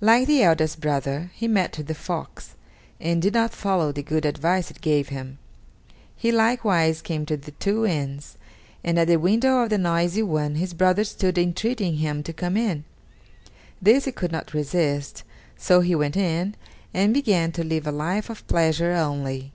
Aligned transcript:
Like 0.00 0.26
the 0.26 0.42
eldest 0.42 0.80
brother, 0.80 1.30
he 1.34 1.46
met 1.46 1.76
with 1.76 1.86
the 1.86 1.94
fox, 1.94 2.54
and 2.98 3.20
did 3.20 3.34
not 3.34 3.52
follow 3.52 3.92
the 3.92 4.02
good 4.02 4.24
advice 4.24 4.70
it 4.70 4.80
gave 4.80 5.10
him. 5.10 5.36
He 6.16 6.32
likewise 6.32 7.02
came 7.02 7.26
to 7.26 7.36
the 7.36 7.50
two 7.50 7.84
inns, 7.84 8.38
and 8.82 8.98
at 8.98 9.06
the 9.06 9.18
window 9.18 9.62
of 9.62 9.68
the 9.68 9.76
noisy 9.76 10.22
one 10.22 10.54
his 10.54 10.72
brother 10.72 11.04
stood 11.04 11.36
entreating 11.36 11.96
him 11.96 12.22
to 12.22 12.32
come 12.32 12.56
in. 12.56 12.84
This 13.82 14.06
he 14.06 14.12
could 14.12 14.32
not 14.32 14.54
resist, 14.54 15.24
so 15.58 15.82
he 15.82 15.94
went 15.94 16.16
in, 16.16 16.54
and 16.94 17.12
began 17.12 17.52
to 17.52 17.62
live 17.62 17.86
a 17.86 17.92
life 17.92 18.30
of 18.30 18.46
pleasure 18.48 18.92
only. 18.92 19.52